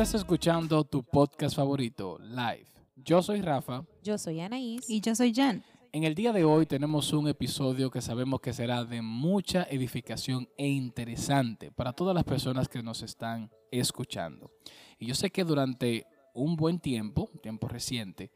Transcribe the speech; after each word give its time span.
Estás 0.00 0.22
escuchando 0.22 0.82
tu 0.84 1.02
podcast 1.02 1.54
favorito, 1.54 2.18
Live. 2.20 2.64
Yo 2.96 3.20
soy 3.20 3.42
Rafa. 3.42 3.84
Yo 4.02 4.16
soy 4.16 4.40
Anaís. 4.40 4.88
Y 4.88 5.02
yo 5.02 5.14
soy 5.14 5.34
Jan. 5.34 5.62
En 5.92 6.04
el 6.04 6.14
día 6.14 6.32
de 6.32 6.42
hoy 6.42 6.64
tenemos 6.64 7.12
un 7.12 7.28
episodio 7.28 7.90
que 7.90 8.00
sabemos 8.00 8.40
que 8.40 8.54
será 8.54 8.86
de 8.86 9.02
mucha 9.02 9.64
edificación 9.64 10.48
e 10.56 10.68
interesante 10.68 11.70
para 11.70 11.92
todas 11.92 12.14
las 12.14 12.24
personas 12.24 12.66
que 12.66 12.82
nos 12.82 13.02
están 13.02 13.50
escuchando. 13.70 14.50
Y 14.98 15.04
yo 15.04 15.14
sé 15.14 15.28
que 15.28 15.44
durante 15.44 16.06
un 16.34 16.56
buen 16.56 16.78
tiempo, 16.78 17.30
tiempo 17.42 17.68
reciente, 17.68 18.30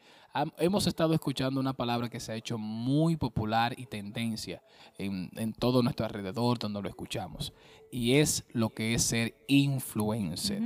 hemos 0.58 0.86
estado 0.86 1.14
escuchando 1.14 1.60
una 1.60 1.74
palabra 1.74 2.08
que 2.08 2.18
se 2.18 2.32
ha 2.32 2.34
hecho 2.34 2.58
muy 2.58 3.16
popular 3.16 3.74
y 3.78 3.86
tendencia 3.86 4.62
en, 4.98 5.52
todo 5.52 5.82
nuestro 5.82 6.06
alrededor 6.06 6.58
donde 6.58 6.82
lo 6.82 6.88
escuchamos. 6.88 7.52
Y 7.92 8.14
es 8.14 8.44
lo 8.52 8.70
que 8.70 8.94
es 8.94 9.02
ser 9.04 9.34
influencer. 9.46 10.60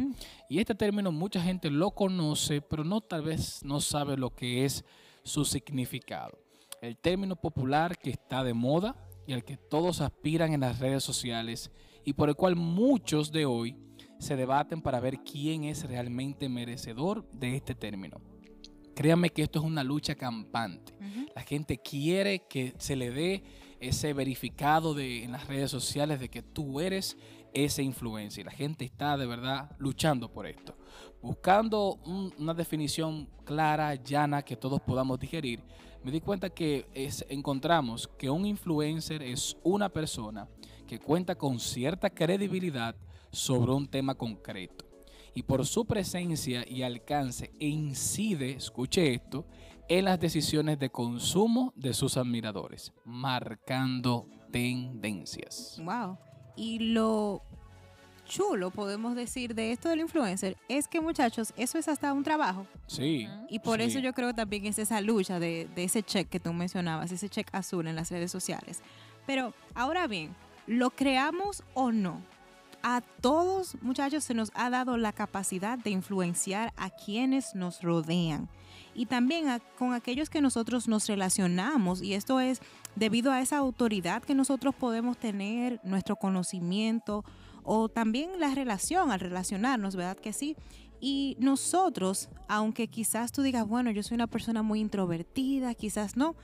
Y 0.49 0.59
este 0.59 0.75
término 0.75 1.13
mucha 1.13 1.43
gente 1.43 1.71
lo 1.71 1.91
conoce, 1.91 2.63
pero 2.63 2.85
no 2.85 3.03
tal 3.03 3.23
vez 3.23 3.63
no 3.63 3.81
sabe 3.81 4.17
lo 4.17 4.35
que 4.35 4.65
es 4.65 4.85
su 5.23 5.45
significado. 5.45 6.39
El 6.81 6.97
término 6.97 7.37
popular 7.37 7.99
que 7.99 8.11
está 8.11 8.43
de 8.45 8.55
moda 8.55 8.97
y 9.27 9.35
al 9.35 9.45
que 9.45 9.59
todos 9.59 10.01
aspiran 10.01 10.55
en 10.55 10.61
las 10.61 10.79
redes 10.79 11.05
sociales 11.05 11.71
y 12.05 12.15
por 12.15 12.31
el 12.31 12.37
cual 12.37 12.57
muchos 12.57 13.31
de 13.31 13.45
hoy 13.45 13.77
se 14.19 14.37
debaten 14.37 14.83
para 14.83 15.01
ver 15.01 15.21
quién 15.21 15.65
es 15.65 15.85
realmente 15.85 16.49
merecedor 16.49 17.29
de 17.31 17.57
este 17.57 17.75
término. 17.75 18.21
Créanme 18.95 19.31
que 19.31 19.43
esto 19.43 19.61
es 19.61 19.65
una 19.65 19.85
lucha 19.85 20.17
campante. 20.17 20.93
La 21.35 21.43
gente 21.43 21.79
quiere 21.79 22.49
que 22.49 22.75
se 22.79 22.97
le 22.97 23.13
dé 23.13 23.45
ese 23.79 24.13
verificado 24.13 24.93
de, 24.93 25.23
en 25.23 25.31
las 25.31 25.47
redes 25.47 25.71
sociales 25.71 26.19
de 26.19 26.29
que 26.29 26.43
tú 26.43 26.81
eres 26.81 27.17
esa 27.53 27.81
influencia. 27.81 28.41
Y 28.41 28.45
la 28.45 28.51
gente 28.51 28.85
está 28.85 29.17
de 29.17 29.27
verdad 29.27 29.71
luchando 29.79 30.33
por 30.33 30.47
esto. 30.47 30.77
Buscando 31.23 32.01
una 32.39 32.55
definición 32.55 33.29
clara, 33.45 33.95
llana, 33.95 34.43
que 34.43 34.57
todos 34.57 34.81
podamos 34.81 35.19
digerir, 35.21 35.63
me 36.03 36.11
di 36.11 36.21
cuenta 36.21 36.51
que 36.51 36.87
encontramos 37.29 38.09
que 38.19 38.31
un 38.31 38.47
influencer 38.47 39.23
es 39.23 39.57
una 39.63 39.89
persona 39.89 40.49
que 40.87 40.99
cuenta 40.99 41.35
con 41.37 41.61
cierta 41.61 42.11
credibilidad 42.11 42.97
sobre 43.31 43.73
un 43.73 43.89
tema 43.89 44.15
concreto. 44.15 44.87
Y 45.35 45.43
por 45.43 45.65
su 45.67 45.85
presencia 45.85 46.65
y 46.69 46.83
alcance 46.83 47.53
incide, 47.59 48.53
escuche 48.53 49.15
esto, 49.15 49.47
en 49.89 50.05
las 50.05 50.21
decisiones 50.21 50.79
de 50.79 50.91
consumo 50.91 51.73
de 51.77 51.95
sus 51.95 52.17
admiradores, 52.17 52.93
marcando 53.05 54.29
tendencias. 54.51 55.81
Wow. 55.83 56.19
Y 56.57 56.79
lo 56.81 57.43
chulo, 58.29 58.71
podemos 58.71 59.17
decir, 59.17 59.55
de 59.55 59.73
esto 59.73 59.89
del 59.89 60.01
influencer 60.01 60.57
es 60.69 60.87
que, 60.87 61.01
muchachos, 61.01 61.53
eso 61.57 61.79
es 61.79 61.89
hasta 61.89 62.13
un 62.13 62.23
trabajo. 62.23 62.67
Sí. 62.87 63.27
Y 63.49 63.59
por 63.61 63.81
eso 63.81 63.99
yo 63.99 64.13
creo 64.13 64.35
también 64.35 64.67
es 64.67 64.79
esa 64.79 65.01
lucha 65.01 65.41
de, 65.41 65.69
de 65.75 65.85
ese 65.85 66.03
check 66.03 66.29
que 66.29 66.39
tú 66.39 66.53
mencionabas, 66.53 67.11
ese 67.11 67.29
check 67.29 67.49
azul 67.53 67.87
en 67.87 67.97
las 67.97 68.11
redes 68.11 68.31
sociales. 68.31 68.83
Pero 69.27 69.55
ahora 69.75 70.07
bien, 70.07 70.35
lo 70.67 70.91
creamos 70.91 71.63
o 71.75 71.91
no, 71.91 72.23
a 72.97 73.03
todos, 73.03 73.77
muchachos, 73.83 74.25
se 74.25 74.33
nos 74.33 74.51
ha 74.55 74.71
dado 74.71 74.97
la 74.97 75.13
capacidad 75.13 75.79
de 75.79 75.91
influenciar 75.91 76.73
a 76.79 76.89
quienes 76.89 77.55
nos 77.55 77.83
rodean 77.83 78.49
y 78.95 79.05
también 79.05 79.47
con 79.77 79.93
aquellos 79.93 80.31
que 80.31 80.41
nosotros 80.41 80.89
nos 80.89 81.07
relacionamos. 81.07 82.01
Y 82.01 82.15
esto 82.15 82.41
es 82.41 82.61
debido 82.97 83.31
a 83.31 83.43
esa 83.43 83.59
autoridad 83.59 84.23
que 84.23 84.35
nosotros 84.35 84.75
podemos 84.75 85.19
tener, 85.19 85.81
nuestro 85.85 86.17
conocimiento 86.17 87.27
o 87.63 87.91
también 87.91 88.41
la 88.41 88.55
relación 88.55 89.11
al 89.11 89.21
relacionarnos, 89.21 89.95
¿verdad 89.95 90.17
que 90.17 90.33
sí? 90.33 90.57
Y 90.99 91.37
nosotros, 91.39 92.31
aunque 92.49 92.89
quizás 92.89 93.33
tú 93.33 93.43
digas, 93.43 93.69
bueno, 93.69 93.91
yo 93.91 94.03
soy 94.03 94.15
una 94.15 94.29
persona 94.29 94.63
muy 94.63 94.81
introvertida, 94.81 95.75
quizás 95.75 96.17
no, 96.17 96.37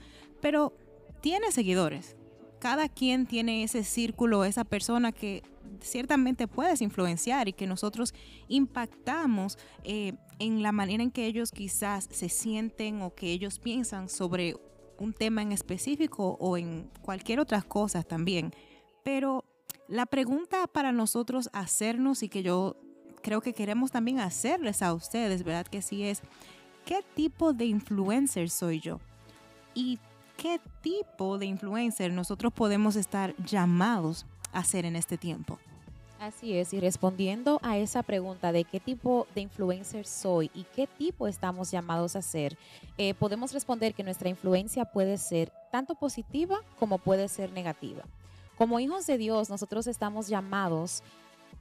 pero 0.43 0.77
tiene 1.23 1.53
seguidores. 1.53 2.17
Cada 2.65 2.89
quien 2.89 3.27
tiene 3.27 3.63
ese 3.63 3.85
círculo, 3.85 4.43
esa 4.43 4.65
persona 4.65 5.13
que 5.13 5.43
ciertamente 5.83 6.49
puedes 6.49 6.81
influenciar 6.81 7.47
y 7.47 7.53
que 7.53 7.67
nosotros 7.67 8.15
impactamos 8.49 9.59
eh, 9.83 10.15
en 10.39 10.63
la 10.63 10.73
manera 10.73 11.03
en 11.03 11.11
que 11.11 11.27
ellos 11.27 11.53
quizás 11.53 12.09
se 12.11 12.31
sienten 12.31 13.03
o 13.03 13.15
que 13.15 13.31
ellos 13.33 13.59
piensan 13.59 14.09
sobre 14.09 14.57
un 14.99 15.13
tema 15.13 15.43
en 15.43 15.53
específico 15.53 16.39
o 16.41 16.57
en 16.57 16.91
cualquier 17.03 17.39
otra 17.39 17.61
cosa 17.61 18.03
también. 18.03 18.55
Pero 19.03 19.45
la 19.87 20.07
pregunta 20.07 20.67
para 20.67 20.91
nosotros 20.91 21.51
hacernos 21.53 22.23
y 22.23 22.31
que 22.31 22.43
yo 22.43 22.79
creo 23.23 23.43
que 23.43 23.53
queremos 23.53 23.91
también 23.91 24.21
hacerles 24.21 24.81
a 24.81 24.95
ustedes, 24.95 25.45
¿verdad? 25.45 25.67
Que 25.67 25.83
sí 25.83 26.05
es, 26.05 26.23
¿qué 26.87 27.05
tipo 27.15 27.53
de 27.53 27.67
influencer 27.67 28.49
soy 28.49 28.81
yo? 28.81 29.01
Y 29.75 29.99
qué 30.37 30.61
tipo 30.81 31.39
de 31.39 31.47
influencer 31.47 32.13
nosotros 32.13 32.53
podemos 32.53 32.97
estar 32.97 33.35
llamados 33.45 34.27
a 34.53 34.65
ser 34.65 34.85
en 34.85 34.97
este 34.97 35.19
tiempo. 35.19 35.59
Así 36.21 36.57
es, 36.57 36.73
y 36.73 36.81
respondiendo 36.81 37.61
a 37.63 37.77
esa 37.77 38.03
pregunta 38.03 38.51
de 38.51 38.65
qué 38.65 38.81
tipo 38.81 39.27
de 39.35 39.43
influencer 39.43 40.07
soy 40.07 40.51
y 40.55 40.65
qué 40.75 40.87
tipo 40.87 41.27
estamos 41.27 41.71
llamados 41.71 42.17
a 42.17 42.23
ser, 42.23 42.57
eh, 42.97 43.13
podemos 43.15 43.53
responder 43.53 43.93
que 43.93 44.05
nuestra 44.05 44.31
influencia 44.31 44.87
puede 44.87 45.19
ser 45.19 45.53
tanto 45.71 45.97
positiva 45.97 46.61
como 46.79 46.99
puede 46.99 47.29
ser 47.29 47.53
negativa. 47.53 48.05
Como 48.57 48.81
hijos 48.81 49.07
de 49.07 49.19
Dios, 49.19 49.51
nosotros 49.51 49.87
estamos 49.87 50.29
llamados 50.29 51.03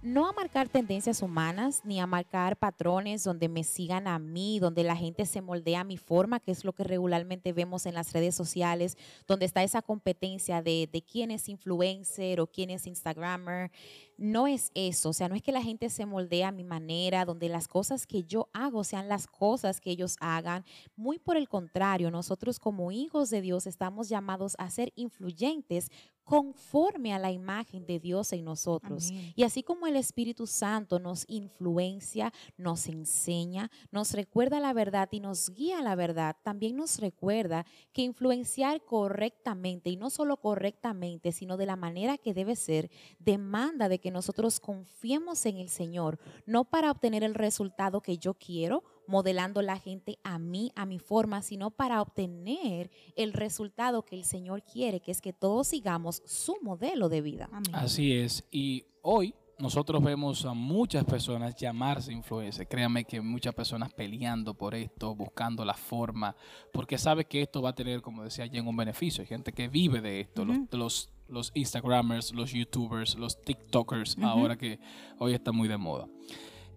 no 0.03 0.27
a 0.27 0.33
marcar 0.33 0.67
tendencias 0.67 1.21
humanas 1.21 1.81
ni 1.85 2.01
a 2.01 2.05
marcar 2.05 2.57
patrones 2.57 3.23
donde 3.23 3.47
me 3.47 3.63
sigan 3.63 4.05
a 4.05 4.19
mí, 4.19 4.59
donde 4.59 4.83
la 4.83 4.97
gente 4.97 5.25
se 5.25 5.41
moldea 5.41 5.79
a 5.79 5.85
mi 5.85 5.97
forma, 5.97 6.41
que 6.41 6.51
es 6.51 6.65
lo 6.65 6.73
que 6.73 6.83
regularmente 6.83 7.53
vemos 7.53 7.85
en 7.85 7.93
las 7.93 8.11
redes 8.11 8.35
sociales, 8.35 8.97
donde 9.27 9.45
está 9.45 9.63
esa 9.63 9.81
competencia 9.81 10.61
de, 10.61 10.89
de 10.91 11.01
quién 11.01 11.31
es 11.31 11.47
influencer 11.47 12.41
o 12.41 12.47
quién 12.47 12.69
es 12.69 12.85
Instagrammer 12.85 13.71
no 14.17 14.47
es 14.47 14.71
eso, 14.73 15.09
o 15.09 15.13
sea, 15.13 15.29
no 15.29 15.35
es 15.35 15.41
que 15.41 15.51
la 15.51 15.61
gente 15.61 15.89
se 15.89 16.05
moldea 16.05 16.49
a 16.49 16.51
mi 16.51 16.63
manera, 16.63 17.25
donde 17.25 17.49
las 17.49 17.67
cosas 17.67 18.05
que 18.07 18.23
yo 18.23 18.49
hago 18.53 18.83
sean 18.83 19.07
las 19.07 19.27
cosas 19.27 19.81
que 19.81 19.91
ellos 19.91 20.15
hagan. 20.19 20.63
Muy 20.95 21.19
por 21.19 21.37
el 21.37 21.49
contrario, 21.49 22.11
nosotros 22.11 22.59
como 22.59 22.91
hijos 22.91 23.29
de 23.29 23.41
Dios 23.41 23.67
estamos 23.67 24.09
llamados 24.09 24.55
a 24.59 24.69
ser 24.69 24.91
influyentes 24.95 25.89
conforme 26.23 27.13
a 27.13 27.19
la 27.19 27.31
imagen 27.31 27.85
de 27.85 27.99
Dios 27.99 28.31
en 28.33 28.45
nosotros. 28.45 29.11
Y 29.35 29.43
así 29.43 29.63
como 29.63 29.87
el 29.87 29.95
Espíritu 29.95 30.47
Santo 30.47 30.99
nos 30.99 31.25
influencia, 31.27 32.31
nos 32.57 32.87
enseña, 32.87 33.69
nos 33.91 34.13
recuerda 34.13 34.59
la 34.59 34.73
verdad 34.73 35.09
y 35.11 35.19
nos 35.19 35.49
guía 35.49 35.79
a 35.79 35.83
la 35.83 35.95
verdad, 35.95 36.37
también 36.43 36.75
nos 36.75 36.99
recuerda 36.99 37.65
que 37.91 38.03
influenciar 38.03 38.83
correctamente, 38.85 39.89
y 39.89 39.97
no 39.97 40.09
solo 40.09 40.37
correctamente, 40.37 41.31
sino 41.31 41.57
de 41.57 41.65
la 41.65 41.75
manera 41.75 42.17
que 42.17 42.33
debe 42.33 42.55
ser, 42.55 42.89
demanda 43.19 43.89
de 43.89 43.99
que 44.03 44.11
nosotros 44.11 44.59
confiemos 44.59 45.45
en 45.45 45.57
el 45.57 45.69
Señor, 45.69 46.19
no 46.45 46.65
para 46.65 46.91
obtener 46.91 47.23
el 47.23 47.35
resultado 47.35 48.01
que 48.01 48.17
yo 48.17 48.33
quiero, 48.33 48.83
modelando 49.07 49.61
la 49.61 49.79
gente 49.79 50.19
a 50.23 50.37
mí, 50.39 50.73
a 50.75 50.85
mi 50.85 50.99
forma, 50.99 51.41
sino 51.41 51.71
para 51.71 52.01
obtener 52.01 52.91
el 53.15 53.31
resultado 53.31 54.03
que 54.03 54.17
el 54.17 54.25
Señor 54.25 54.61
quiere, 54.63 54.99
que 54.99 55.11
es 55.11 55.21
que 55.21 55.31
todos 55.31 55.69
sigamos 55.69 56.21
su 56.25 56.57
modelo 56.61 57.07
de 57.07 57.21
vida. 57.21 57.49
Así 57.71 58.11
es. 58.11 58.43
Y 58.51 58.83
hoy 59.01 59.33
nosotros 59.57 60.03
vemos 60.03 60.43
a 60.43 60.53
muchas 60.53 61.05
personas 61.05 61.55
llamarse 61.55 62.11
influencers. 62.11 62.67
Créanme 62.67 63.05
que 63.05 63.21
muchas 63.21 63.55
personas 63.55 63.93
peleando 63.93 64.53
por 64.53 64.75
esto, 64.75 65.15
buscando 65.15 65.63
la 65.63 65.75
forma, 65.75 66.35
porque 66.73 66.97
sabe 66.97 67.23
que 67.23 67.41
esto 67.41 67.61
va 67.61 67.69
a 67.69 67.75
tener, 67.75 68.01
como 68.01 68.23
decía 68.23 68.43
en 68.51 68.67
un 68.67 68.75
beneficio. 68.75 69.21
Hay 69.21 69.27
gente 69.27 69.53
que 69.53 69.69
vive 69.69 70.01
de 70.01 70.19
esto. 70.19 70.43
los, 70.43 70.57
los, 70.71 71.09
Instagramers, 71.53 72.33
los 72.33 72.51
YouTubers, 72.51 73.15
los 73.15 73.41
TikTokers, 73.41 74.17
ahora 74.21 74.57
que 74.57 74.79
hoy 75.19 75.33
está 75.33 75.51
muy 75.51 75.67
de 75.67 75.77
moda. 75.77 76.07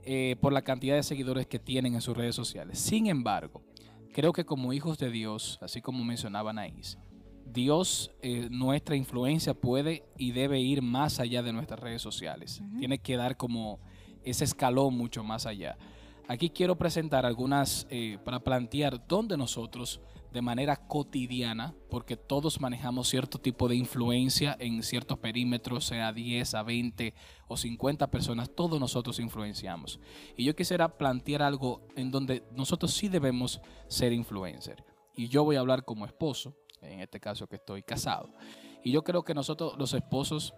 Eh, 0.04 0.36
por 0.40 0.52
la 0.52 0.62
cantidad 0.62 0.94
de 0.94 1.02
seguidores 1.02 1.46
que 1.46 1.58
tienen 1.58 1.94
en 1.94 2.00
sus 2.00 2.16
redes 2.16 2.36
sociales. 2.36 2.78
Sin 2.78 3.08
embargo, 3.08 3.62
creo 4.12 4.32
que 4.32 4.44
como 4.44 4.72
hijos 4.72 4.98
de 4.98 5.10
Dios, 5.10 5.58
así 5.60 5.82
como 5.82 6.04
mencionaba 6.04 6.50
Anaís, 6.50 6.96
Dios, 7.44 8.12
eh, 8.22 8.48
nuestra 8.50 8.96
influencia 8.96 9.54
puede 9.54 10.04
y 10.16 10.32
debe 10.32 10.60
ir 10.60 10.82
más 10.82 11.20
allá 11.20 11.42
de 11.42 11.52
nuestras 11.52 11.80
redes 11.80 12.02
sociales. 12.02 12.62
Tiene 12.78 12.98
que 12.98 13.16
dar 13.16 13.36
como 13.36 13.80
ese 14.22 14.44
escalón 14.44 14.96
mucho 14.96 15.24
más 15.24 15.46
allá. 15.46 15.76
Aquí 16.28 16.50
quiero 16.50 16.76
presentar 16.76 17.24
algunas 17.24 17.86
eh, 17.88 18.18
para 18.24 18.40
plantear 18.40 19.06
dónde 19.06 19.36
nosotros 19.36 20.00
de 20.32 20.42
manera 20.42 20.76
cotidiana, 20.76 21.74
porque 21.90 22.16
todos 22.16 22.60
manejamos 22.60 23.08
cierto 23.08 23.38
tipo 23.38 23.68
de 23.68 23.76
influencia 23.76 24.56
en 24.58 24.82
ciertos 24.82 25.18
perímetros, 25.18 25.86
sea 25.86 26.12
10 26.12 26.54
a 26.54 26.62
20 26.62 27.14
o 27.48 27.56
50 27.56 28.10
personas, 28.10 28.50
todos 28.54 28.78
nosotros 28.80 29.18
influenciamos. 29.18 30.00
Y 30.36 30.44
yo 30.44 30.54
quisiera 30.54 30.96
plantear 30.96 31.42
algo 31.42 31.82
en 31.96 32.10
donde 32.10 32.44
nosotros 32.52 32.92
sí 32.92 33.08
debemos 33.08 33.60
ser 33.88 34.12
influencer. 34.12 34.84
Y 35.14 35.28
yo 35.28 35.44
voy 35.44 35.56
a 35.56 35.60
hablar 35.60 35.84
como 35.84 36.04
esposo, 36.04 36.54
en 36.82 37.00
este 37.00 37.20
caso 37.20 37.46
que 37.46 37.56
estoy 37.56 37.82
casado. 37.82 38.32
Y 38.84 38.92
yo 38.92 39.02
creo 39.02 39.24
que 39.24 39.34
nosotros 39.34 39.74
los 39.78 39.94
esposos 39.94 40.54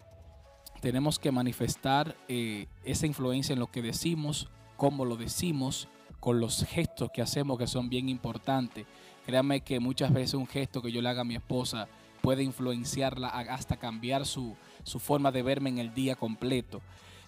tenemos 0.80 1.18
que 1.18 1.32
manifestar 1.32 2.16
eh, 2.28 2.66
esa 2.84 3.06
influencia 3.06 3.52
en 3.52 3.58
lo 3.58 3.68
que 3.68 3.82
decimos, 3.82 4.48
cómo 4.76 5.04
lo 5.04 5.16
decimos, 5.16 5.88
con 6.20 6.40
los 6.40 6.64
gestos 6.64 7.10
que 7.12 7.22
hacemos 7.22 7.58
que 7.58 7.66
son 7.66 7.88
bien 7.88 8.08
importantes. 8.08 8.86
Créanme 9.28 9.60
que 9.60 9.78
muchas 9.78 10.10
veces 10.10 10.32
un 10.32 10.46
gesto 10.46 10.80
que 10.80 10.90
yo 10.90 11.02
le 11.02 11.10
haga 11.10 11.20
a 11.20 11.24
mi 11.24 11.34
esposa 11.34 11.86
puede 12.22 12.42
influenciarla 12.42 13.28
hasta 13.28 13.76
cambiar 13.76 14.24
su, 14.24 14.56
su 14.84 14.98
forma 14.98 15.30
de 15.30 15.42
verme 15.42 15.68
en 15.68 15.76
el 15.76 15.92
día 15.92 16.16
completo. 16.16 16.80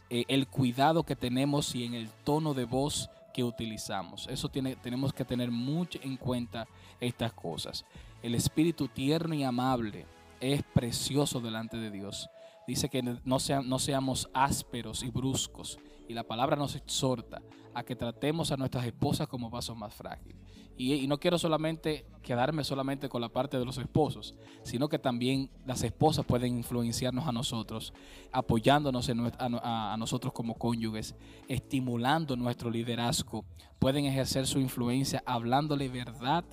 Eh, 0.08 0.24
el 0.28 0.48
cuidado 0.48 1.02
que 1.02 1.14
tenemos 1.14 1.74
y 1.74 1.84
en 1.84 1.92
el 1.92 2.08
tono 2.24 2.54
de 2.54 2.64
voz 2.64 3.10
que 3.34 3.44
utilizamos. 3.44 4.28
Eso 4.28 4.48
tiene, 4.48 4.76
tenemos 4.76 5.12
que 5.12 5.26
tener 5.26 5.50
mucho 5.50 5.98
en 6.02 6.16
cuenta 6.16 6.66
estas 7.00 7.34
cosas. 7.34 7.84
El 8.22 8.34
espíritu 8.34 8.88
tierno 8.88 9.34
y 9.34 9.44
amable 9.44 10.06
es 10.40 10.62
precioso 10.62 11.38
delante 11.38 11.76
de 11.76 11.90
Dios. 11.90 12.30
Dice 12.66 12.88
que 12.88 13.02
no, 13.02 13.18
no 13.26 13.78
seamos 13.78 14.30
ásperos 14.32 15.02
y 15.02 15.10
bruscos. 15.10 15.78
Y 16.08 16.14
la 16.14 16.22
palabra 16.22 16.56
nos 16.56 16.76
exhorta 16.76 17.42
a 17.74 17.82
que 17.82 17.94
tratemos 17.94 18.52
a 18.52 18.56
nuestras 18.56 18.86
esposas 18.86 19.28
como 19.28 19.50
vasos 19.50 19.76
más 19.76 19.92
frágiles. 19.92 20.49
Y, 20.76 21.06
no 21.06 21.18
quiero 21.18 21.38
solamente 21.38 22.06
quedarme 22.22 22.64
solamente 22.64 23.08
con 23.08 23.20
la 23.20 23.28
parte 23.28 23.58
de 23.58 23.64
los 23.64 23.76
esposos, 23.78 24.34
sino 24.62 24.88
que 24.88 24.98
también 24.98 25.50
las 25.66 25.82
esposas 25.82 26.24
pueden 26.24 26.56
influenciarnos 26.56 27.26
a 27.26 27.32
nosotros, 27.32 27.92
apoyándonos 28.32 29.10
a, 29.38 29.96
nosotros 29.98 30.32
como 30.32 30.54
cónyuges, 30.54 31.14
estimulando 31.48 32.36
nuestro 32.36 32.70
liderazgo. 32.70 33.44
Pueden 33.78 34.06
ejercer 34.06 34.46
su 34.46 34.58
influencia 34.58 35.22
hablándole 35.26 35.88
verdad 35.88 36.44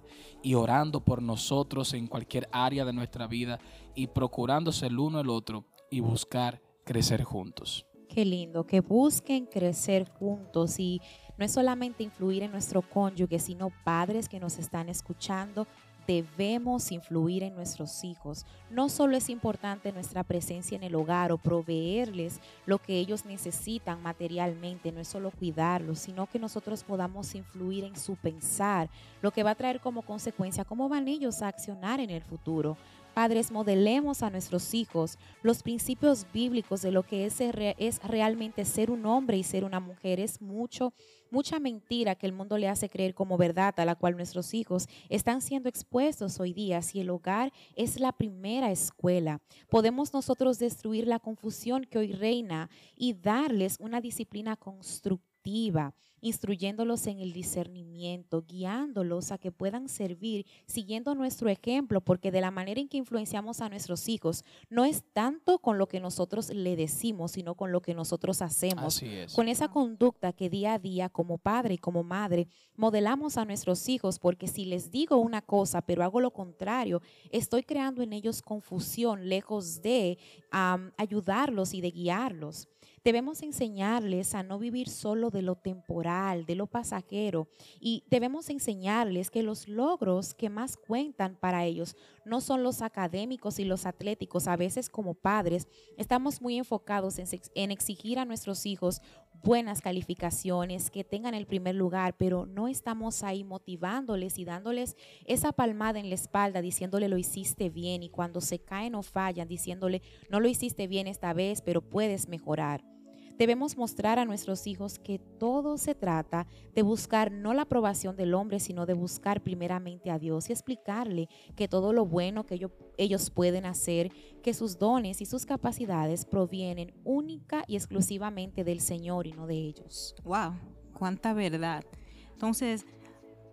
y 0.43 0.55
orando 0.55 1.01
por 1.01 1.21
nosotros 1.21 1.93
en 1.93 2.07
cualquier 2.07 2.49
área 2.51 2.85
de 2.85 2.93
nuestra 2.93 3.27
vida 3.27 3.59
y 3.95 4.07
procurándose 4.07 4.87
el 4.87 4.99
uno 4.99 5.19
el 5.19 5.29
otro 5.29 5.65
y 5.89 6.01
buscar 6.01 6.61
crecer 6.83 7.23
juntos. 7.23 7.85
Qué 8.07 8.25
lindo, 8.25 8.65
que 8.65 8.79
busquen 8.79 9.45
crecer 9.45 10.09
juntos 10.09 10.79
y 10.79 11.01
no 11.37 11.45
es 11.45 11.51
solamente 11.51 12.03
influir 12.03 12.43
en 12.43 12.51
nuestro 12.51 12.81
cónyuge, 12.81 13.37
sino 13.39 13.71
padres 13.83 14.27
que 14.27 14.39
nos 14.39 14.57
están 14.57 14.89
escuchando, 14.89 15.67
debemos 16.07 16.91
influir 16.91 17.43
en 17.43 17.53
nuestros 17.53 18.03
hijos. 18.03 18.45
No 18.71 18.87
solo 18.87 19.17
es 19.17 19.29
importante 19.29 19.91
nuestra 19.91 20.23
presencia 20.23 20.75
en 20.77 20.83
el 20.83 20.95
hogar 20.95 21.31
o 21.31 21.37
proveerles 21.37 22.39
lo 22.65 22.79
que 22.79 22.97
ellos 22.97 23.25
necesitan 23.25 24.01
materialmente, 24.01 24.91
no 24.91 25.01
es 25.01 25.09
solo 25.09 25.31
cuidarlos, 25.31 25.99
sino 25.99 26.25
que 26.25 26.39
nosotros 26.39 26.83
podamos 26.83 27.35
influir 27.35 27.83
en 27.83 27.97
su 27.97 28.15
pensar, 28.15 28.89
lo 29.21 29.31
que 29.31 29.43
va 29.43 29.51
a 29.51 29.55
traer 29.55 29.81
como 29.81 30.01
consecuencia 30.01 30.63
cómo 30.63 30.87
van 30.87 31.09
ellos 31.09 31.41
a 31.41 31.49
accionar 31.49 31.99
en 31.99 32.09
el 32.09 32.23
futuro. 32.23 32.77
Padres, 33.17 33.49
modelemos 33.49 34.21
a 34.21 34.29
nuestros 34.29 34.75
hijos 34.75 35.17
los 35.41 35.63
principios 35.63 36.27
bíblicos 36.31 36.83
de 36.83 36.91
lo 36.91 37.01
que 37.01 37.25
es, 37.25 38.03
realmente 38.03 38.63
ser 38.63 38.91
un 38.91 39.07
hombre 39.07 39.37
y 39.37 39.43
ser 39.43 39.63
una 39.63 39.79
mujer. 39.79 40.19
Es 40.19 40.39
mucho, 40.39 40.93
mucha 41.31 41.59
mentira 41.59 42.13
que 42.13 42.27
el 42.27 42.33
mundo 42.33 42.59
le 42.59 42.67
hace 42.67 42.89
creer 42.89 43.15
como 43.15 43.35
verdad 43.35 43.73
a 43.79 43.85
la 43.85 43.95
cual 43.95 44.15
nuestros 44.15 44.53
hijos 44.53 44.87
están 45.09 45.41
siendo 45.41 45.67
expuestos 45.67 46.39
hoy 46.39 46.53
día. 46.53 46.83
Si 46.83 46.99
el 46.99 47.09
hogar 47.09 47.51
es 47.75 47.99
la 47.99 48.11
primera 48.11 48.69
escuela, 48.69 49.41
podemos 49.67 50.13
nosotros 50.13 50.59
destruir 50.59 51.07
la 51.07 51.17
confusión 51.17 51.85
que 51.85 51.97
hoy 51.97 52.11
reina 52.11 52.69
y 52.95 53.15
darles 53.15 53.77
una 53.79 53.99
disciplina 53.99 54.55
constructiva 54.57 55.95
instruyéndolos 56.21 57.07
en 57.07 57.19
el 57.19 57.33
discernimiento, 57.33 58.43
guiándolos 58.47 59.31
a 59.31 59.37
que 59.37 59.51
puedan 59.51 59.89
servir, 59.89 60.45
siguiendo 60.65 61.15
nuestro 61.15 61.49
ejemplo, 61.49 62.01
porque 62.01 62.31
de 62.31 62.41
la 62.41 62.51
manera 62.51 62.81
en 62.81 62.87
que 62.87 62.97
influenciamos 62.97 63.61
a 63.61 63.69
nuestros 63.69 64.07
hijos 64.09 64.43
no 64.69 64.85
es 64.85 65.03
tanto 65.13 65.59
con 65.59 65.77
lo 65.77 65.87
que 65.87 65.99
nosotros 65.99 66.49
le 66.49 66.75
decimos, 66.75 67.31
sino 67.31 67.55
con 67.55 67.71
lo 67.71 67.81
que 67.81 67.93
nosotros 67.93 68.41
hacemos. 68.41 69.01
Con 69.35 69.47
esa 69.47 69.67
conducta 69.69 70.33
que 70.33 70.49
día 70.49 70.73
a 70.73 70.79
día 70.79 71.09
como 71.09 71.37
padre 71.37 71.75
y 71.75 71.77
como 71.77 72.03
madre 72.03 72.47
modelamos 72.75 73.37
a 73.37 73.45
nuestros 73.45 73.87
hijos, 73.89 74.19
porque 74.19 74.47
si 74.47 74.65
les 74.65 74.91
digo 74.91 75.17
una 75.17 75.41
cosa 75.41 75.81
pero 75.81 76.03
hago 76.03 76.21
lo 76.21 76.31
contrario, 76.31 77.01
estoy 77.31 77.63
creando 77.63 78.01
en 78.01 78.13
ellos 78.13 78.41
confusión, 78.41 79.29
lejos 79.29 79.81
de 79.81 80.17
ayudarlos 80.51 81.73
y 81.73 81.81
de 81.81 81.91
guiarlos. 81.91 82.67
Debemos 83.07 83.41
enseñarles 83.41 84.35
a 84.35 84.43
no 84.43 84.59
vivir 84.59 84.89
solo 84.89 85.29
de 85.29 85.41
lo 85.41 85.55
temporal, 85.55 86.45
de 86.45 86.55
lo 86.55 86.67
pasajero, 86.67 87.47
y 87.79 88.03
debemos 88.09 88.49
enseñarles 88.49 89.31
que 89.31 89.43
los 89.43 89.69
logros 89.69 90.33
que 90.33 90.49
más 90.49 90.75
cuentan 90.75 91.37
para 91.37 91.63
ellos 91.63 91.95
no 92.25 92.41
son 92.41 92.63
los 92.63 92.81
académicos 92.81 93.59
y 93.59 93.63
los 93.63 93.85
atléticos. 93.85 94.49
A 94.49 94.57
veces 94.57 94.89
como 94.89 95.13
padres 95.13 95.69
estamos 95.95 96.41
muy 96.41 96.57
enfocados 96.57 97.17
en, 97.17 97.71
exigir 97.71 98.19
a 98.19 98.25
nuestros 98.25 98.65
hijos 98.65 99.01
buenas 99.41 99.79
calificaciones, 99.79 100.91
que 100.91 101.05
tengan 101.05 101.33
el 101.33 101.45
primer 101.45 101.75
lugar, 101.75 102.17
pero 102.17 102.45
no 102.45 102.67
estamos 102.67 103.23
ahí 103.23 103.45
motivándoles 103.45 104.37
y 104.37 104.43
dándoles 104.43 104.97
esa 105.25 105.53
palmada 105.53 106.01
en 106.01 106.09
la 106.09 106.15
espalda, 106.15 106.61
diciéndole 106.61 107.07
lo 107.07 107.17
hiciste 107.17 107.69
bien 107.69 108.03
y 108.03 108.09
cuando 108.09 108.41
se 108.41 108.59
caen 108.59 108.95
o 108.95 109.01
fallan, 109.01 109.47
diciéndole 109.47 110.01
no 110.29 110.41
lo 110.41 110.49
hiciste 110.49 110.87
bien 110.87 111.07
esta 111.07 111.31
vez, 111.31 111.61
pero 111.61 111.81
puedes 111.81 112.27
mejorar. 112.27 112.96
Debemos 113.37 113.77
mostrar 113.77 114.17
a 114.17 114.25
nuestros 114.25 114.65
hijos 114.65 114.97
que 114.97 115.19
todo 115.19 115.77
se 115.77 115.93
trata 115.93 116.47
de 116.73 116.81
buscar 116.81 117.31
no 117.31 117.53
la 117.53 117.63
aprobación 117.63 118.15
del 118.15 118.33
hombre, 118.33 118.59
sino 118.59 118.87
de 118.87 118.93
buscar 118.93 119.41
primeramente 119.43 120.09
a 120.09 120.17
Dios 120.17 120.49
y 120.49 120.53
explicarle 120.53 121.29
que 121.55 121.67
todo 121.67 121.93
lo 121.93 122.05
bueno 122.05 122.45
que 122.45 122.59
ellos, 122.97 123.29
pueden 123.29 123.65
hacer, 123.65 124.11
que 124.41 124.55
sus 124.55 124.79
dones 124.79 125.21
y 125.21 125.25
sus 125.25 125.45
capacidades 125.45 126.25
provienen 126.25 126.93
única 127.03 127.63
y 127.67 127.75
exclusivamente 127.75 128.63
del 128.63 128.79
Señor 128.79 129.27
y 129.27 129.33
no 129.33 129.45
de 129.45 129.55
ellos. 129.55 130.15
¡Wow! 130.23 130.53
¡Cuánta 130.93 131.33
verdad! 131.33 131.83
Entonces, 132.31 132.85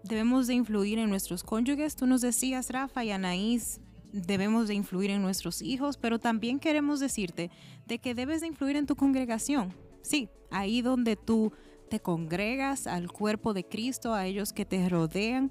debemos 0.02 0.46
de 0.46 0.54
influir 0.54 0.98
en 0.98 1.10
nuestros 1.10 1.42
cónyuges. 1.42 1.96
Tú 1.96 2.06
nos 2.06 2.22
decías, 2.22 2.70
Rafa 2.70 3.04
y 3.04 3.10
Anaís, 3.10 3.80
debemos 4.14 4.68
de 4.68 4.74
influir 4.74 5.10
en 5.10 5.22
nuestros 5.22 5.60
hijos, 5.60 5.96
pero 5.96 6.18
también 6.18 6.60
queremos 6.60 7.00
decirte 7.00 7.50
de 7.86 7.98
que 7.98 8.14
debes 8.14 8.40
de 8.40 8.46
influir 8.46 8.76
en 8.76 8.86
tu 8.86 8.96
congregación. 8.96 9.72
Sí, 10.02 10.28
ahí 10.50 10.82
donde 10.82 11.16
tú 11.16 11.52
te 11.88 12.00
congregas 12.00 12.86
al 12.86 13.10
cuerpo 13.10 13.54
de 13.54 13.64
Cristo, 13.64 14.14
a 14.14 14.26
ellos 14.26 14.52
que 14.52 14.64
te 14.64 14.88
rodean, 14.88 15.50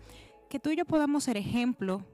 que 0.50 0.60
tú 0.60 0.69
y 0.69 0.75
yo 0.75 0.86
podamos 0.86 1.24
ser 1.24 1.38
ejemplo 1.38 2.05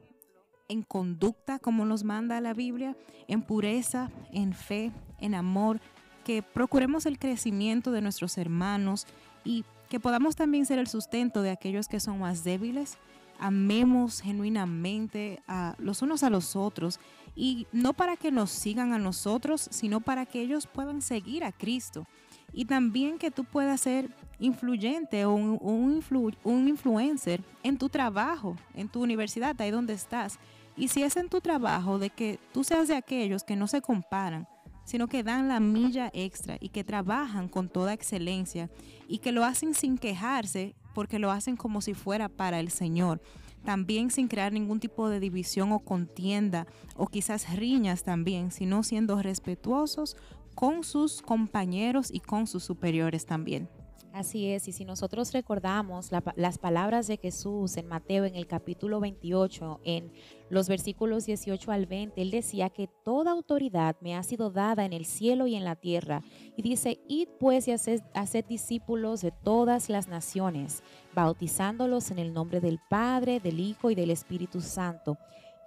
en 0.68 0.84
conducta 0.84 1.60
como 1.60 1.84
nos 1.86 2.04
manda 2.04 2.40
la 2.42 2.54
Biblia, 2.54 2.96
en 3.28 3.42
pureza, 3.42 4.12
en 4.32 4.54
fe, 4.54 4.92
en 5.20 5.36
amor, 5.36 5.82
que 6.24 6.44
procuremos 6.44 7.06
el 7.06 7.18
crecimiento 7.18 7.92
de 7.92 8.02
nuestros 8.02 8.38
hermanos 8.38 9.08
y 9.44 9.66
que 9.90 10.00
podamos 10.00 10.36
también 10.36 10.66
ser 10.66 10.78
el 10.78 10.88
sustento 10.88 11.42
de 11.42 11.50
aquellos 11.50 11.88
que 11.88 12.00
son 12.00 12.20
más 12.20 12.44
débiles 12.44 12.98
amemos 13.40 14.22
genuinamente 14.22 15.42
a 15.48 15.76
los 15.80 16.02
unos 16.02 16.24
a 16.24 16.30
los 16.30 16.56
otros 16.56 17.00
y 17.36 17.68
no 17.72 17.94
para 17.94 18.18
que 18.18 18.32
nos 18.32 18.50
sigan 18.52 18.94
a 18.94 19.00
nosotros, 19.00 19.68
sino 19.72 20.02
para 20.02 20.26
que 20.26 20.42
ellos 20.42 20.68
puedan 20.68 21.02
seguir 21.02 21.44
a 21.44 21.52
Cristo. 21.52 22.06
Y 22.52 22.66
también 22.66 23.18
que 23.18 23.32
tú 23.32 23.44
puedas 23.46 23.82
ser 23.82 24.10
influyente 24.40 25.26
o 25.26 25.34
un, 25.34 26.04
un, 26.44 26.68
influencer 26.68 27.44
en 27.64 27.78
tu 27.78 27.90
trabajo, 27.90 28.56
en 28.74 28.90
tu 28.90 29.02
universidad, 29.02 29.60
ahí 29.62 29.72
donde 29.72 29.94
estás. 29.94 30.40
Y 30.76 30.88
si 30.88 31.04
es 31.04 31.16
en 31.18 31.30
tu 31.30 31.42
trabajo, 31.42 32.00
de 32.00 32.10
que 32.10 32.40
tú 32.54 32.64
seas 32.64 32.88
de 32.88 32.96
aquellos 32.96 33.44
que 33.44 33.56
no 33.56 33.68
se 33.68 33.82
comparan, 33.82 34.48
sino 34.84 35.08
que 35.08 35.24
dan 35.24 35.48
la 35.48 35.60
milla 35.60 36.10
extra 36.14 36.58
y 36.60 36.70
que 36.70 36.84
trabajan 36.84 37.48
con 37.48 37.70
toda 37.70 37.94
excelencia 37.94 38.70
y 39.08 39.20
que 39.20 39.32
lo 39.32 39.44
hacen 39.44 39.76
sin 39.76 39.98
quejarse 39.98 40.74
porque 40.94 41.20
lo 41.20 41.32
hacen 41.32 41.56
como 41.56 41.82
si 41.82 41.94
fuera 41.94 42.30
para 42.30 42.60
el 42.60 42.70
Señor. 42.70 43.22
También 43.66 44.10
sin 44.10 44.28
crear 44.28 44.54
ningún 44.54 44.80
tipo 44.80 45.10
de 45.10 45.20
división 45.20 45.72
o 45.72 45.80
contienda 45.80 46.66
o 46.96 47.08
quizás 47.08 47.56
riñas 47.56 48.04
también, 48.04 48.52
sino 48.52 48.84
siendo 48.84 49.22
respetuosos 49.22 50.16
con 50.56 50.84
sus 50.84 51.22
compañeros 51.22 52.10
y 52.12 52.20
con 52.20 52.48
sus 52.48 52.64
superiores 52.64 53.26
también. 53.26 53.70
Así 54.14 54.48
es, 54.48 54.68
y 54.68 54.72
si 54.72 54.86
nosotros 54.86 55.32
recordamos 55.34 56.10
las 56.36 56.58
palabras 56.58 57.06
de 57.08 57.18
Jesús 57.18 57.78
en 57.78 57.88
Mateo 57.88 58.26
en 58.26 58.36
el 58.36 58.48
capítulo 58.48 59.00
28, 59.00 59.82
en 59.84 60.12
los 60.50 60.68
versículos 60.68 61.28
18 61.28 61.72
al 61.72 61.86
20, 61.86 62.20
él 62.20 62.32
decía 62.32 62.72
que 62.72 62.88
toda 62.88 63.32
autoridad 63.32 63.96
me 64.02 64.16
ha 64.16 64.24
sido 64.24 64.50
dada 64.50 64.84
en 64.84 64.94
el 64.94 65.06
cielo 65.06 65.46
y 65.46 65.56
en 65.56 65.64
la 65.64 65.76
tierra. 65.76 66.24
Y 66.58 66.64
dice, 66.64 67.00
id 67.08 67.28
pues 67.40 67.68
y 67.68 67.72
haced, 67.72 68.02
haced 68.16 68.46
discípulos 68.46 69.22
de 69.22 69.32
todas 69.32 69.90
las 69.90 70.08
naciones, 70.08 70.82
bautizándolos 71.14 72.10
en 72.10 72.18
el 72.18 72.34
nombre 72.34 72.62
del 72.62 72.80
Padre, 72.90 73.40
del 73.40 73.60
Hijo 73.60 73.92
y 73.92 73.96
del 73.96 74.10
Espíritu 74.10 74.60
Santo, 74.60 75.18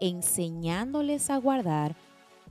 enseñándoles 0.00 1.30
a 1.30 1.36
guardar 1.36 1.94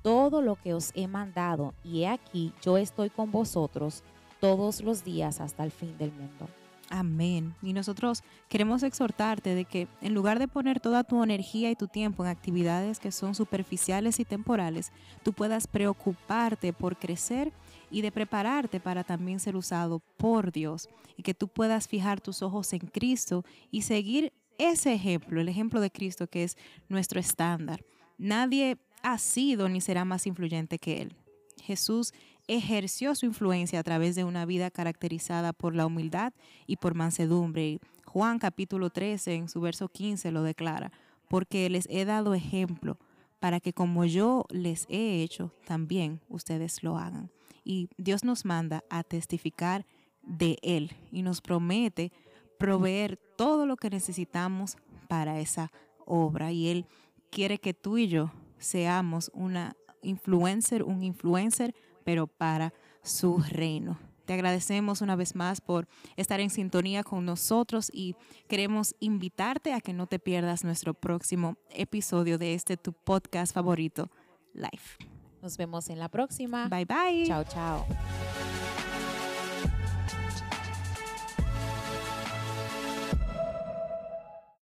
todo 0.02 0.42
lo 0.42 0.56
que 0.56 0.74
os 0.74 0.92
he 0.96 1.08
mandado. 1.08 1.74
Y 1.84 2.04
he 2.04 2.08
aquí, 2.08 2.54
yo 2.62 2.78
estoy 2.78 3.10
con 3.10 3.30
vosotros 3.30 4.04
todos 4.42 4.82
los 4.82 5.06
días 5.06 5.40
hasta 5.40 5.64
el 5.64 5.72
fin 5.72 5.98
del 5.98 6.12
mundo. 6.12 6.50
Amén. 6.90 7.56
Y 7.62 7.72
nosotros 7.72 8.22
queremos 8.50 8.84
exhortarte 8.84 9.56
de 9.56 9.64
que 9.64 9.88
en 10.02 10.14
lugar 10.14 10.40
de 10.40 10.50
poner 10.50 10.82
toda 10.82 11.06
tu 11.06 11.24
energía 11.24 11.72
y 11.72 11.76
tu 11.78 11.88
tiempo 11.88 12.26
en 12.26 12.30
actividades 12.30 13.00
que 13.00 13.14
son 13.14 13.34
superficiales 13.34 14.20
y 14.20 14.26
temporales, 14.26 14.92
tú 15.24 15.32
puedas 15.32 15.68
preocuparte 15.68 16.74
por 16.74 16.98
crecer 16.98 17.54
y 17.90 18.02
de 18.02 18.12
prepararte 18.12 18.82
para 18.82 19.06
también 19.06 19.40
ser 19.40 19.56
usado 19.56 20.02
por 20.18 20.52
Dios 20.52 20.90
y 21.16 21.24
que 21.24 21.34
tú 21.34 21.48
puedas 21.48 21.88
fijar 21.88 22.20
tus 22.20 22.42
ojos 22.42 22.74
en 22.74 22.80
Cristo 22.80 23.46
y 23.72 23.84
seguir 23.84 24.34
ese 24.58 24.94
ejemplo, 24.94 25.40
el 25.40 25.48
ejemplo 25.48 25.80
de 25.80 25.92
Cristo 25.92 26.28
que 26.28 26.44
es 26.44 26.58
nuestro 26.90 27.22
estándar. 27.22 27.86
Nadie 28.18 28.78
ha 29.02 29.18
sido 29.18 29.70
ni 29.70 29.80
será 29.80 30.04
más 30.04 30.28
influyente 30.28 30.78
que 30.78 31.02
Él. 31.02 31.16
Jesús 31.62 32.14
ejerció 32.48 33.16
su 33.16 33.26
influencia 33.26 33.80
a 33.80 33.84
través 33.84 34.16
de 34.16 34.24
una 34.24 34.46
vida 34.46 34.72
caracterizada 34.72 35.54
por 35.54 35.76
la 35.76 35.86
humildad 35.86 36.34
y 36.68 36.78
por 36.78 36.96
mansedumbre. 36.96 37.80
Juan 38.06 38.40
capítulo 38.40 38.90
13 38.90 39.36
en 39.36 39.50
su 39.50 39.62
verso 39.62 39.88
15 39.88 40.32
lo 40.32 40.44
declara, 40.44 40.92
porque 41.28 41.70
les 41.70 41.88
he 41.90 42.06
dado 42.06 42.34
ejemplo 42.34 42.98
para 43.40 43.60
que 43.60 43.74
como 43.74 44.06
yo 44.06 44.46
les 44.50 44.86
he 44.90 45.24
hecho, 45.24 45.52
también 45.66 46.22
ustedes 46.30 46.84
lo 46.84 46.98
hagan. 46.98 47.32
Y 47.64 47.90
Dios 47.98 48.24
nos 48.24 48.46
manda 48.46 48.84
a 48.90 49.04
testificar 49.04 49.86
de 50.22 50.58
Él 50.62 50.92
y 51.12 51.24
nos 51.24 51.42
promete 51.42 52.12
proveer 52.60 53.18
todo 53.38 53.66
lo 53.66 53.78
que 53.78 53.90
necesitamos 53.90 54.78
para 55.08 55.40
esa 55.40 55.72
obra. 56.06 56.52
Y 56.52 56.68
Él 56.68 56.86
quiere 57.32 57.58
que 57.58 57.74
tú 57.74 57.98
y 57.98 58.08
yo 58.08 58.32
seamos 58.60 59.32
una 59.34 59.76
influencer, 60.04 60.84
un 60.84 61.04
influencer, 61.04 61.74
pero 62.04 62.28
para 62.28 62.74
su 63.04 63.38
reino. 63.40 63.98
Te 64.26 64.34
agradecemos 64.34 65.02
una 65.02 65.16
vez 65.16 65.36
más 65.36 65.62
por 65.62 65.88
estar 66.16 66.40
en 66.40 66.50
sintonía 66.50 67.04
con 67.04 67.26
nosotros 67.26 67.90
y 67.92 68.16
queremos 68.48 68.96
invitarte 69.00 69.74
a 69.74 69.82
que 69.82 69.94
no 69.94 70.08
te 70.08 70.20
pierdas 70.20 70.64
nuestro 70.64 70.94
próximo 70.94 71.58
episodio 71.70 72.38
de 72.38 72.54
este 72.54 72.78
tu 72.78 72.94
podcast 72.94 73.54
favorito, 73.54 74.10
Life. 74.54 74.98
Nos 75.42 75.58
vemos 75.58 75.90
en 75.90 76.00
la 76.00 76.08
próxima. 76.08 76.68
Bye 76.70 76.86
bye. 76.86 77.26
Chao, 77.26 77.44
chao. 77.44 77.86